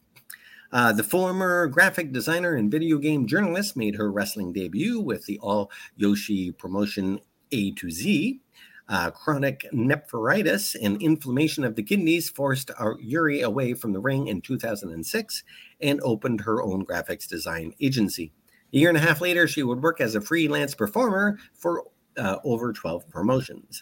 [0.76, 5.40] Uh, the former graphic designer and video game journalist made her wrestling debut with the
[5.40, 7.18] all Joshi promotion
[7.54, 8.42] A to Z.
[8.90, 14.42] Uh, chronic nephritis and inflammation of the kidneys forced Yuri away from the ring in
[14.42, 15.44] 2006
[15.80, 18.34] and opened her own graphics design agency.
[18.74, 21.86] A year and a half later, she would work as a freelance performer for
[22.18, 23.82] uh, over 12 promotions.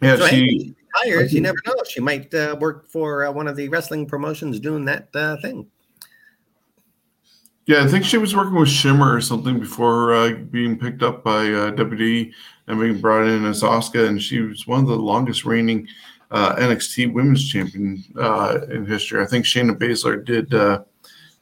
[0.00, 1.32] Yeah, so, she hey, tired.
[1.32, 1.74] You never know.
[1.88, 5.66] She might uh, work for uh, one of the wrestling promotions doing that uh, thing.
[7.70, 11.22] Yeah, I think she was working with Shimmer or something before uh, being picked up
[11.22, 12.32] by uh, WWE
[12.66, 15.86] and being brought in as Asuka, and she was one of the longest reigning
[16.32, 19.22] uh, NXT Women's Champion uh, in history.
[19.22, 20.82] I think Shayna Baszler did uh,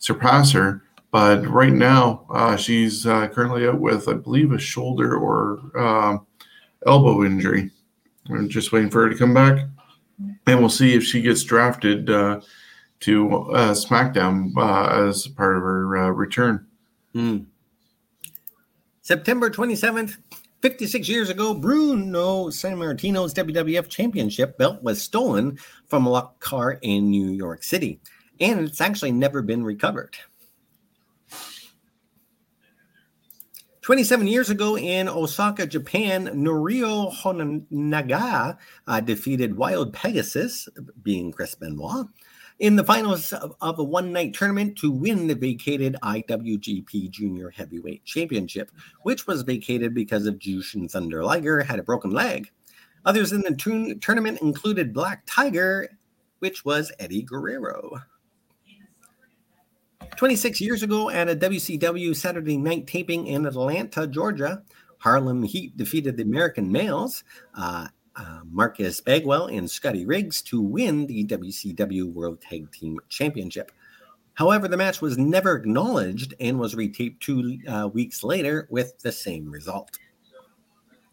[0.01, 5.63] surpass her, but right now uh, she's currently out with, I believe, a shoulder or
[5.81, 6.27] um,
[6.87, 7.71] elbow injury.
[8.29, 9.67] We're just waiting for her to come back,
[10.47, 12.11] and we'll see if she gets drafted
[13.01, 16.67] to uh, SmackDown uh, as part of her uh, return.
[17.15, 17.47] Mm.
[19.03, 20.17] September 27th,
[20.61, 27.11] 56 years ago, Bruno Sammartino's WWF Championship belt was stolen from a locked car in
[27.11, 28.01] New York City,
[28.41, 30.17] and it's actually never been recovered.
[33.89, 40.69] 27 years ago in Osaka, Japan, Norio Honaga uh, defeated Wild Pegasus,
[41.03, 42.07] being Chris Benoit,
[42.59, 47.51] in the finals of, of a one night tournament to win the vacated IWGP Junior
[47.51, 48.71] Heavyweight Championship,
[49.03, 52.51] which was vacated because of Jushin Thunder Liger had a broken leg.
[53.05, 55.89] Others in the tournament included Black Tiger,
[56.41, 58.03] which was Eddie Guerrero.
[60.17, 64.63] 26 years ago at a WCW Saturday night taping in Atlanta, Georgia,
[64.99, 67.23] Harlem Heat defeated the American Males,
[67.55, 67.87] uh,
[68.19, 73.73] uh, Marcus Bagwell and Scotty Riggs, to win the WCW World Tag Team Championship.
[74.35, 79.13] However, the match was never acknowledged and was retaped two uh, weeks later with the
[79.13, 79.99] same result.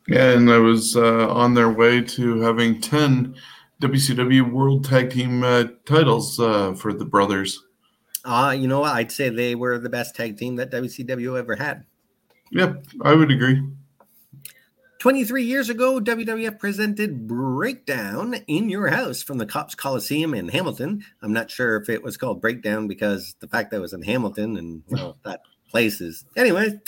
[0.08, 3.36] Yeah, and I was uh, on their way to having 10
[3.82, 7.64] WCW World Tag Team uh, titles uh, for the brothers.
[8.24, 8.94] Uh, you know what?
[8.94, 11.86] I'd say they were the best tag team that WCW ever had.
[12.52, 13.62] Yep, I would agree.
[15.06, 21.06] 23 years ago, WWF presented Breakdown in Your House from the Copps Coliseum in Hamilton.
[21.22, 24.02] I'm not sure if it was called Breakdown because the fact that it was in
[24.02, 26.26] Hamilton and well, that place is.
[26.36, 26.80] Anyway.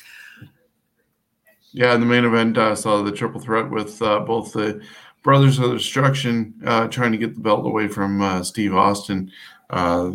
[1.73, 4.81] Yeah, in the main event, I uh, saw the triple threat with uh, both the
[5.21, 9.31] Brothers of Destruction uh, trying to get the belt away from uh, Steve Austin.
[9.69, 10.13] Uh,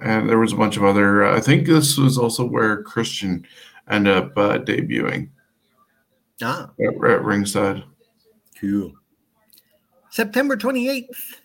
[0.00, 1.22] and there was a bunch of other.
[1.22, 3.46] Uh, I think this was also where Christian
[3.88, 5.28] ended up debuting.
[6.42, 7.84] Ah, at, at ringside.
[8.60, 8.92] Cool.
[10.10, 11.36] September 28th,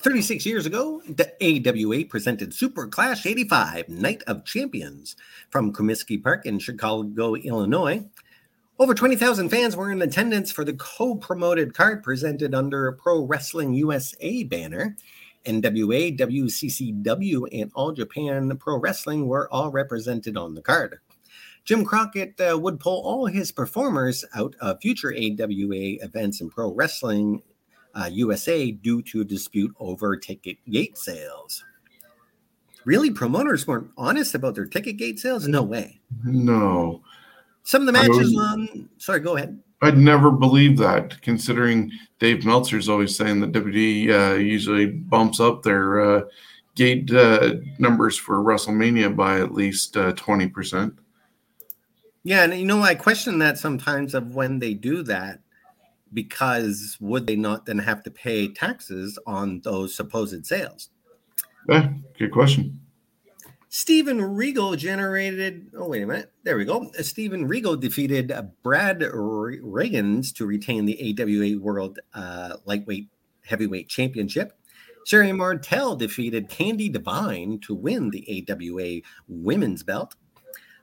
[0.00, 5.16] 36 years ago, the AWA presented Super Clash 85 Night of Champions
[5.50, 8.04] from Comiskey Park in Chicago, Illinois.
[8.78, 13.24] Over 20,000 fans were in attendance for the co promoted card presented under a Pro
[13.24, 14.96] Wrestling USA banner.
[15.46, 20.98] NWA, WCCW, and All Japan Pro Wrestling were all represented on the card.
[21.64, 26.72] Jim Crockett uh, would pull all his performers out of future AWA events in Pro
[26.72, 27.42] Wrestling
[27.94, 31.64] uh, USA due to a dispute over ticket gate sales.
[32.84, 35.48] Really, promoters weren't honest about their ticket gate sales?
[35.48, 36.00] No way.
[36.22, 37.02] No.
[37.62, 38.90] Some of the matches on.
[38.98, 39.58] Sorry, go ahead.
[39.80, 45.62] I'd never believe that, considering Dave Meltzer's always saying that WWE uh, usually bumps up
[45.62, 46.22] their uh,
[46.74, 50.94] gate uh, numbers for WrestleMania by at least uh, twenty percent.
[52.24, 55.40] Yeah, and you know, I question that sometimes of when they do that,
[56.12, 60.88] because would they not then have to pay taxes on those supposed sales?
[61.68, 62.80] Yeah, good question.
[63.68, 65.66] Steven Regal generated.
[65.76, 66.32] Oh, wait a minute.
[66.44, 66.90] There we go.
[67.00, 68.32] Steven Regal defeated
[68.62, 73.08] Brad Rheingans to retain the AWA World uh, Lightweight
[73.44, 74.52] Heavyweight Championship.
[75.06, 80.14] Sherri Martel defeated Candi Devine to win the AWA Women's Belt.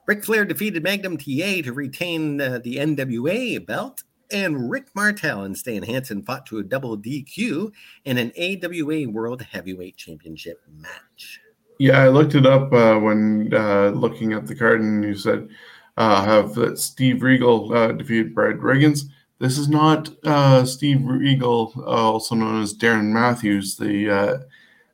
[0.08, 4.04] Ric Flair defeated Magnum TA to retain uh, the NWA belt.
[4.32, 7.72] And Rick Martel and Stan Hansen fought to a double DQ
[8.06, 11.42] in an AWA World Heavyweight Championship match.
[11.80, 15.50] Yeah, I looked it up uh, when uh, looking at the card, and you said
[15.98, 19.06] uh, have that Steve Regal uh, defeated Brad Rheingans.
[19.40, 24.46] This is not uh, Steve Regal, uh, also known as Darren Matthews, the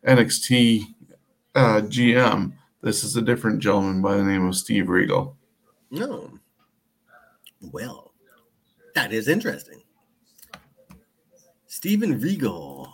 [0.06, 0.84] NXT
[1.56, 2.54] GM.
[2.82, 5.36] This is a different gentleman by the name of Steve Regal.
[5.90, 6.30] No.
[7.72, 8.13] Well,
[8.94, 9.82] that is interesting.
[11.66, 12.94] Steven Regal,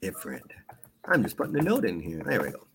[0.00, 0.50] different.
[1.06, 2.22] I'm just putting a note in here.
[2.24, 2.66] There we go.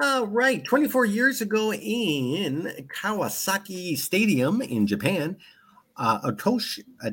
[0.00, 0.64] All right.
[0.64, 5.36] 24 years ago in Kawasaki Stadium in Japan,
[5.96, 7.10] uh, Atoshi, uh,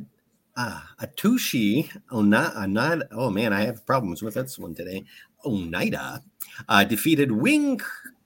[0.55, 5.03] uh, Atushi Onada, oh man, I have problems with this one today.
[5.45, 6.21] Oneida
[6.69, 7.79] uh, defeated Wing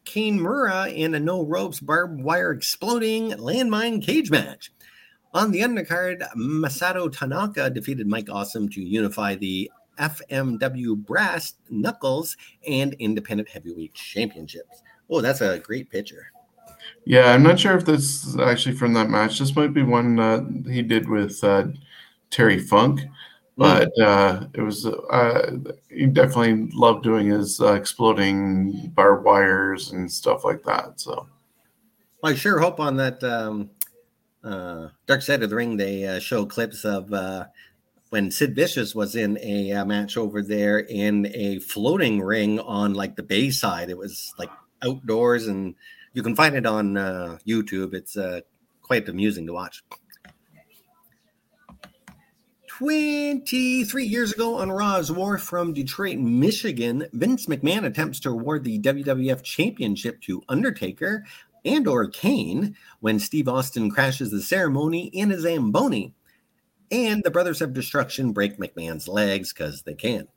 [0.09, 4.71] Kimura in a no ropes barbed wire exploding landmine cage match.
[5.35, 9.69] On the undercard, Masato Tanaka defeated Mike Awesome to unify the
[9.99, 12.35] FMW Brass Knuckles
[12.67, 14.81] and Independent Heavyweight Championships.
[15.11, 16.31] Oh, that's a great picture.
[17.05, 19.37] Yeah, I'm not sure if this is actually from that match.
[19.37, 21.67] This might be one he did with uh,
[22.31, 23.01] Terry Funk.
[23.59, 25.57] But uh, it was uh,
[25.89, 30.99] he definitely loved doing his uh, exploding barbed wires and stuff like that.
[30.99, 31.27] So,
[32.23, 33.69] I sure hope on that um,
[34.43, 37.11] uh, Dark Side of the Ring they show clips of
[38.09, 42.93] when Sid Vicious was in a uh, match over there in a floating ring on
[42.93, 43.89] like the bay side.
[43.89, 44.49] It was like
[44.83, 45.75] outdoors, and
[46.13, 47.93] you can find it on uh, YouTube.
[47.93, 48.41] It's uh,
[48.81, 49.83] quite amusing to watch.
[52.79, 58.63] 23 years ago on Raw is War from Detroit, Michigan, Vince McMahon attempts to award
[58.63, 61.25] the WWF Championship to Undertaker
[61.65, 66.13] and or Kane when Steve Austin crashes the ceremony in a Zamboni.
[66.89, 70.29] And the Brothers of Destruction break McMahon's legs because they can.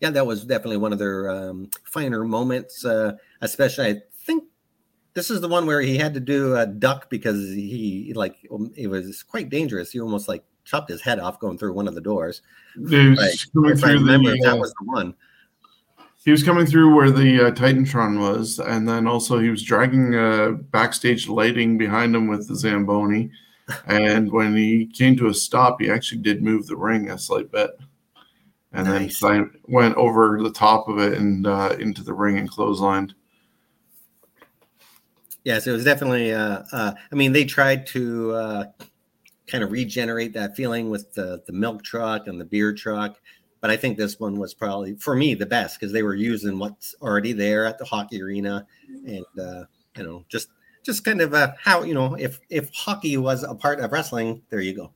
[0.00, 2.82] Yeah, that was definitely one of their um, finer moments.
[2.82, 4.44] Uh, especially, I think
[5.12, 8.72] this is the one where he had to do a duck because he like um,
[8.74, 9.92] it was quite dangerous.
[9.92, 12.42] He almost like chopped his head off going through one of the doors.
[13.52, 15.14] coming through the, that was the one.
[16.24, 20.14] He was coming through where the uh, Titantron was, and then also he was dragging
[20.14, 23.30] uh, backstage lighting behind him with the Zamboni
[23.86, 27.50] and when he came to a stop, he actually did move the ring a slight
[27.50, 27.70] bit,
[28.72, 29.20] and nice.
[29.20, 33.12] then went over the top of it and uh, into the ring and clotheslined.
[35.44, 36.32] Yes, it was definitely.
[36.32, 38.64] Uh, uh, I mean, they tried to uh,
[39.50, 43.20] kind of regenerate that feeling with the the milk truck and the beer truck,
[43.60, 46.58] but I think this one was probably for me the best because they were using
[46.58, 48.66] what's already there at the hockey arena,
[49.06, 49.64] and uh,
[49.96, 50.48] you know, just
[50.82, 54.42] just kind of uh, how you know if if hockey was a part of wrestling,
[54.50, 54.92] there you go.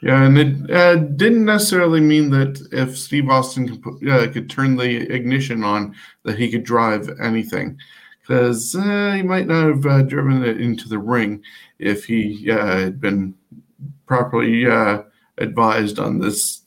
[0.00, 4.76] Yeah, and it uh, didn't necessarily mean that if Steve Austin could, uh, could turn
[4.76, 5.92] the ignition on,
[6.22, 7.76] that he could drive anything,
[8.20, 11.42] because uh, he might not have uh, driven it into the ring
[11.80, 13.34] if he uh, had been
[14.06, 15.02] properly uh,
[15.38, 16.62] advised on this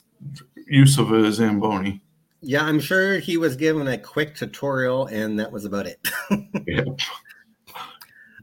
[0.66, 2.00] use of a Zamboni.
[2.40, 6.00] Yeah, I'm sure he was given a quick tutorial, and that was about it.
[6.66, 6.84] yeah.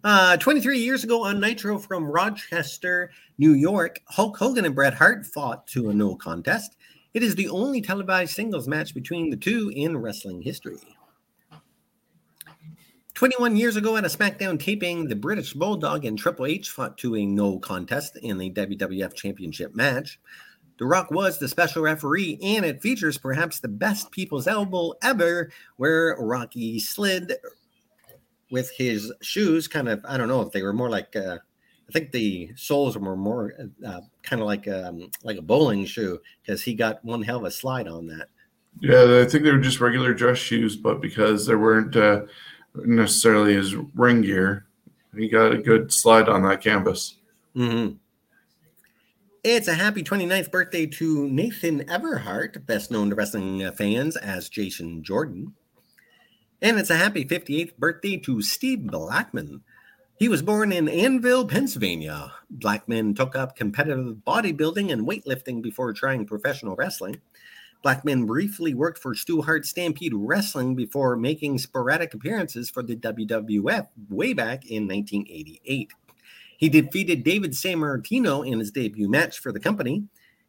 [0.02, 5.26] Uh, 23 years ago on Nitro from Rochester, New York, Hulk Hogan and Bret Hart
[5.26, 6.78] fought to a no contest.
[7.14, 10.78] It is the only televised singles match between the two in wrestling history.
[13.20, 17.18] 21 years ago at a SmackDown taping, the British Bulldog and Triple H fought to
[17.18, 20.22] a no contest in the WWF Championship match.
[20.78, 25.52] The Rock was the special referee, and it features perhaps the best people's elbow ever,
[25.76, 27.34] where Rocky slid
[28.52, 31.38] with his shoes kind of i don't know if they were more like uh,
[31.88, 33.54] i think the soles were more
[33.86, 37.44] uh, kind of like um, like a bowling shoe because he got one hell of
[37.44, 38.30] a slide on that
[38.80, 42.22] yeah i think they were just regular dress shoes but because there weren't uh,
[42.86, 44.66] necessarily his ring gear.
[45.16, 47.16] He got a good slide on that canvas.
[47.56, 47.96] Mm-hmm.
[49.44, 55.02] It's a happy 29th birthday to Nathan Everhart, best known to wrestling fans as Jason
[55.02, 55.54] Jordan.
[56.62, 59.64] And it's a happy 58th birthday to Steve Blackman.
[60.18, 62.34] He was born in Annville, Pennsylvania.
[62.50, 67.22] Blackman took up competitive bodybuilding and weightlifting before trying professional wrestling.
[67.82, 73.88] Blackman briefly worked for Stu Hart Stampede Wrestling before making sporadic appearances for the WWF
[74.10, 75.94] way back in 1988.
[76.58, 80.04] He defeated David Sammartino in his debut match for the company.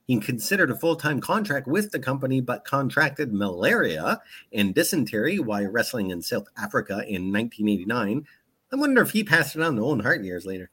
[0.09, 4.21] He considered a full time contract with the company, but contracted malaria
[4.53, 8.27] and dysentery while wrestling in South Africa in 1989.
[8.73, 10.71] I wonder if he passed it on to Owen Hart years later.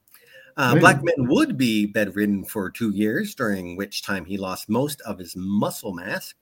[0.57, 5.19] Uh, Blackman would be bedridden for two years, during which time he lost most of
[5.19, 6.33] his muscle mass.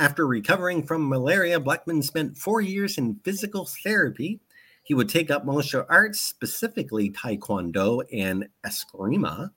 [0.00, 4.40] After recovering from malaria, Blackman spent four years in physical therapy.
[4.82, 9.50] He would take up martial arts, specifically Taekwondo and Eskrima.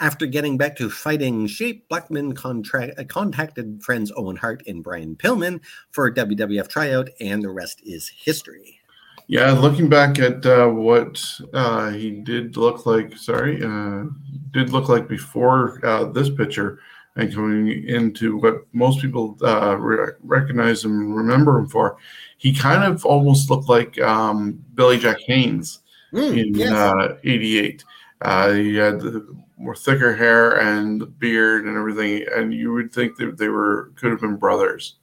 [0.00, 5.60] After getting back to fighting shape, Blackman uh, contacted friends Owen Hart and Brian Pillman
[5.92, 8.80] for a WWF tryout, and the rest is history.
[9.28, 14.06] Yeah, looking back at uh, what uh, he did look like, sorry, uh,
[14.50, 16.80] did look like before uh, this picture,
[17.16, 21.96] and coming into what most people uh, re- recognize him and remember him for,
[22.38, 25.80] he kind of almost looked like um, Billy Jack Haynes
[26.14, 27.18] Mm, in yes.
[27.24, 27.84] '88.
[28.20, 33.16] Uh, he had the more thicker hair and beard and everything, and you would think
[33.16, 34.96] that they were could have been brothers.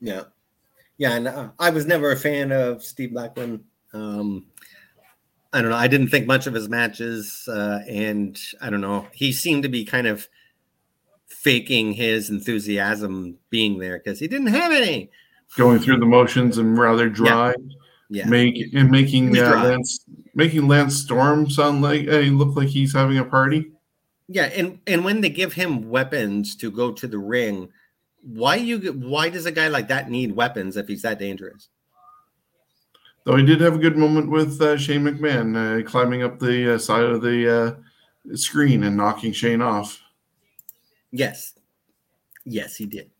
[0.00, 0.24] Yeah,
[0.96, 3.64] yeah, and uh, I was never a fan of Steve Blackman.
[3.92, 4.46] Um,
[5.52, 5.76] I don't know.
[5.76, 9.06] I didn't think much of his matches, uh, and I don't know.
[9.12, 10.28] He seemed to be kind of
[11.28, 15.10] faking his enthusiasm being there because he didn't have any.
[15.56, 17.54] Going through the motions and rather dry.
[18.10, 19.62] Yeah, make and making uh.
[19.62, 20.04] Lance
[20.34, 23.70] making Lance Storm sound like uh, he look like he's having a party.
[24.28, 27.68] yeah, and and when they give him weapons to go to the ring,
[28.22, 31.68] why you why does a guy like that need weapons if he's that dangerous?
[33.24, 36.74] Though he did have a good moment with uh, Shane McMahon uh, climbing up the
[36.74, 37.76] uh, side of the
[38.30, 40.00] uh, screen and knocking Shane off.
[41.10, 41.54] Yes.
[42.44, 43.10] Yes, he did.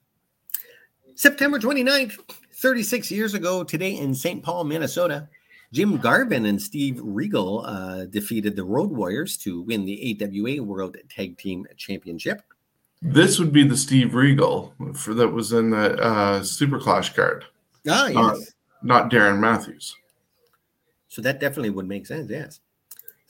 [1.14, 2.18] September 29th,
[2.55, 4.43] 36 years ago today in St.
[4.43, 5.28] Paul, Minnesota,
[5.72, 10.97] Jim Garvin and Steve Regal uh, defeated the Road Warriors to win the AWA World
[11.11, 12.43] Tag Team Championship.
[13.03, 17.45] This would be the Steve Regal for that was in the uh, Super Clash card,
[17.89, 18.53] Ah, yes.
[18.82, 19.95] Not Darren Matthews.
[21.09, 22.61] So that definitely would make sense, yes.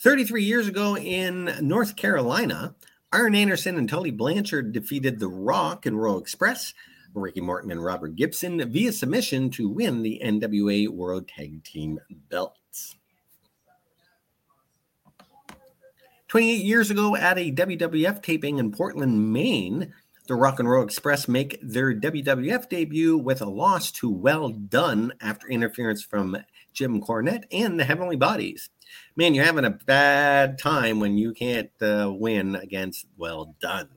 [0.01, 2.75] 33 years ago in North Carolina,
[3.11, 6.75] Arn Anderson and Tully Blanchard defeated The Rock and Roll Express,
[7.15, 11.99] Ricky Morton and Robert Gibson via submission to win the NWA World Tag Team
[12.29, 12.97] belts.
[16.29, 19.95] 28 years ago at a WWF taping in Portland, Maine,
[20.27, 25.15] the Rock and Roll Express make their WWF debut with a loss to Well Dunn
[25.23, 26.37] after interference from
[26.75, 28.69] Jim Cornette and the Heavenly Bodies.
[29.19, 33.89] Man, you're having a bad time when you can't uh, win against Well Dunn.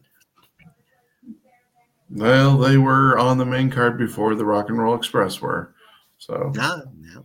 [2.10, 5.76] Well, they were on the main card before the Rock and Roll Express were.
[6.18, 7.24] So Ah, no.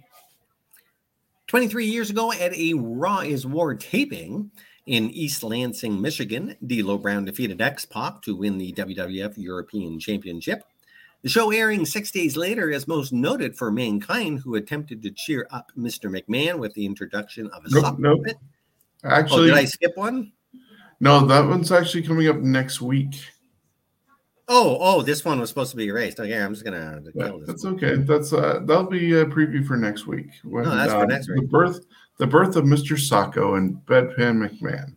[1.47, 4.51] 23 years ago at a Raw is War taping
[4.85, 10.65] in East Lansing, Michigan, D'Lo Brown defeated X Pac to win the WWF European Championship.
[11.27, 15.49] The show airing six days later is most noted for Mankind, who attempted to cheer
[15.51, 16.09] up Mr.
[16.09, 18.18] McMahon with the introduction of a Nope, sock nope.
[18.20, 18.37] puppet.
[19.03, 20.31] Oh, actually, did I skip one?
[21.01, 23.16] no, that one's actually coming up next week.
[24.47, 26.20] Oh, oh, this one was supposed to be erased.
[26.20, 27.45] Okay, I'm just gonna Yeah, this.
[27.49, 27.74] that's one.
[27.74, 27.97] okay.
[27.97, 30.29] That's uh, that'll be a preview for next week.
[30.45, 31.81] When, Oh, that's for uh, next The birth,
[32.18, 32.93] the birth of Mr.
[32.97, 34.95] Socko and Bedpan McMahon.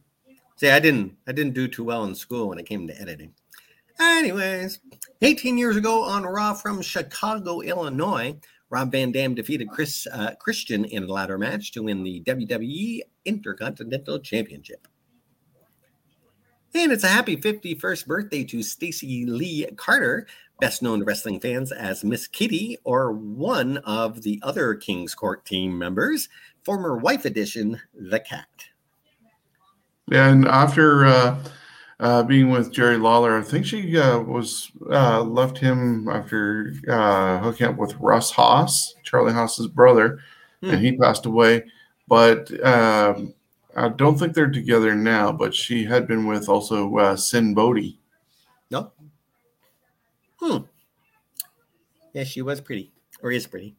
[0.57, 3.33] See, I didn't I didn't do too well in school when it came to editing.
[3.99, 4.77] Anyways,
[5.21, 8.39] 18 years ago on Raw from Chicago, Illinois,
[8.69, 13.01] Rob Van Dam defeated Chris uh, Christian in a ladder match to win the WWE
[13.25, 14.87] Intercontinental Championship.
[16.73, 20.27] And it's a happy 51st birthday to Stacy Lee Carter,
[20.59, 25.43] best known to wrestling fans as Miss Kitty or one of the other King's Court
[25.45, 26.29] team members,
[26.63, 28.47] former wife edition, the Cat.
[30.11, 31.43] And after uh,
[31.99, 37.39] uh, being with Jerry Lawler, I think she uh, was uh, left him after uh,
[37.39, 40.19] hooking up with Russ Haas, Charlie Haas's brother,
[40.61, 40.71] Hmm.
[40.71, 41.63] and he passed away.
[42.07, 43.33] But um,
[43.75, 45.31] I don't think they're together now.
[45.31, 47.97] But she had been with also uh, Sinn Bodhi.
[48.71, 48.91] No.
[50.41, 50.57] Hmm.
[52.13, 52.91] Yeah, she was pretty,
[53.21, 53.75] or is pretty.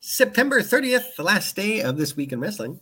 [0.00, 2.78] September 30th, the last day of this week in wrestling.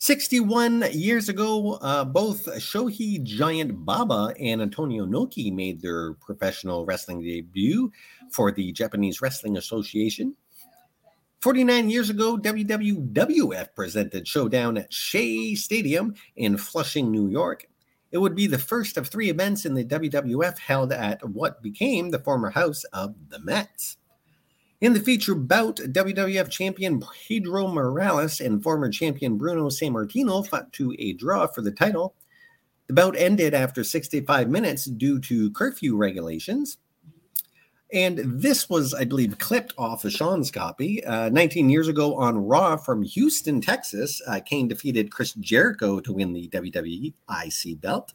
[0.00, 7.20] 61 years ago, uh, both Shohei Giant Baba and Antonio Inoki made their professional wrestling
[7.20, 7.90] debut
[8.30, 10.36] for the Japanese Wrestling Association.
[11.40, 17.66] 49 years ago, WWF presented Showdown at Shea Stadium in Flushing, New York.
[18.12, 22.10] It would be the first of three events in the WWF held at what became
[22.10, 23.96] the former house of the Mets.
[24.80, 30.94] In the feature bout, WWF champion Pedro Morales and former champion Bruno Sammartino fought to
[31.00, 32.14] a draw for the title.
[32.86, 36.78] The bout ended after 65 minutes due to curfew regulations.
[37.92, 41.04] And this was, I believe, clipped off of Sean's copy.
[41.04, 46.12] Uh, 19 years ago on Raw from Houston, Texas, uh, Kane defeated Chris Jericho to
[46.12, 48.12] win the WWE IC belt.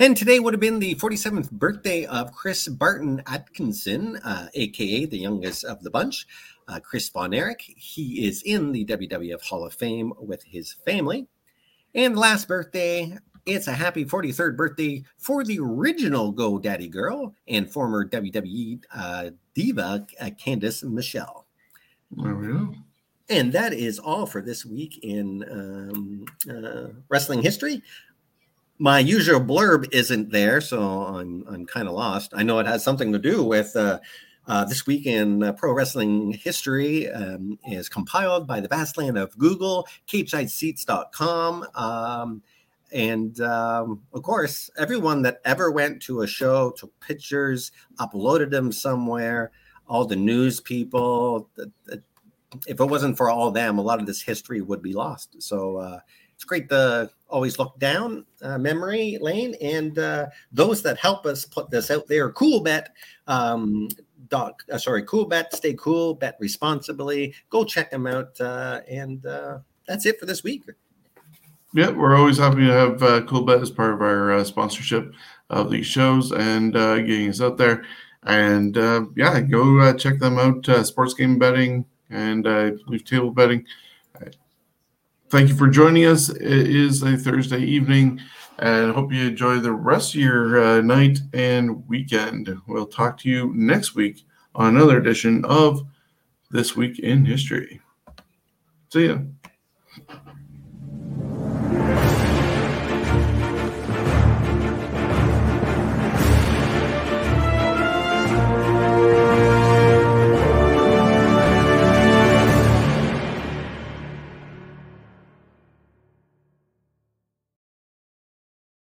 [0.00, 5.18] And today would have been the 47th birthday of Chris Barton Atkinson, uh, aka the
[5.18, 6.26] youngest of the bunch.
[6.66, 7.60] Uh, Chris Von Erich.
[7.76, 11.26] He is in the WWF Hall of Fame with his family.
[11.94, 17.70] And last birthday, it's a happy 43rd birthday for the original Go Daddy Girl and
[17.70, 21.44] former WWE uh, diva uh, Candice Michelle.
[22.12, 22.74] There we go.
[23.28, 27.82] And that is all for this week in um, uh, wrestling history.
[28.82, 32.32] My usual blurb isn't there, so I'm I'm kind of lost.
[32.34, 34.00] I know it has something to do with uh,
[34.46, 39.18] uh, this week in uh, pro wrestling history um, is compiled by the vast land
[39.18, 41.66] of Google, CageSideSeats.com.
[41.74, 42.42] Um,
[42.90, 48.72] and um, of course, everyone that ever went to a show took pictures, uploaded them
[48.72, 49.50] somewhere.
[49.88, 51.50] All the news people.
[52.66, 55.42] If it wasn't for all them, a lot of this history would be lost.
[55.42, 56.00] So uh,
[56.40, 61.44] it's great to always look down uh, memory lane, and uh, those that help us
[61.44, 62.32] put this out there.
[62.32, 62.94] Cool bet.
[63.26, 63.90] Um,
[64.28, 65.54] doc, uh, sorry, cool bet.
[65.54, 66.14] Stay cool.
[66.14, 67.34] Bet responsibly.
[67.50, 70.64] Go check them out, uh, and uh, that's it for this week.
[71.74, 75.12] Yeah, we're always happy to have uh, Cool Bet as part of our uh, sponsorship
[75.50, 77.84] of these shows and uh, getting us out there.
[78.22, 80.86] And uh, yeah, go check them out.
[80.86, 83.66] Sports game betting and uh, leave table betting.
[85.30, 86.28] Thank you for joining us.
[86.28, 88.20] It is a Thursday evening,
[88.58, 92.52] and hope you enjoy the rest of your uh, night and weekend.
[92.66, 94.24] We'll talk to you next week
[94.56, 95.86] on another edition of
[96.50, 97.80] This Week in History.
[98.92, 99.18] See ya.